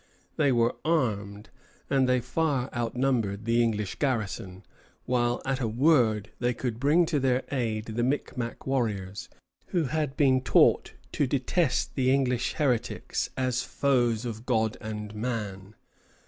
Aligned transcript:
They 0.35 0.51
were 0.51 0.75
armed, 0.83 1.51
and 1.87 2.09
they 2.09 2.21
far 2.21 2.73
outnumbered 2.73 3.45
the 3.45 3.61
English 3.61 3.99
garrison; 3.99 4.63
while 5.05 5.43
at 5.45 5.59
a 5.59 5.67
word 5.67 6.31
they 6.39 6.55
could 6.55 6.79
bring 6.79 7.05
to 7.05 7.19
their 7.19 7.43
aid 7.51 7.85
the 7.85 8.01
Micmac 8.01 8.65
warriors, 8.65 9.29
who 9.67 9.83
had 9.83 10.17
been 10.17 10.41
taught 10.41 10.93
to 11.11 11.27
detest 11.27 11.93
the 11.93 12.09
English 12.11 12.53
heretics 12.53 13.29
as 13.37 13.61
foes 13.61 14.25
of 14.25 14.47
God 14.47 14.75
and 14.81 15.13
man. 15.13 15.75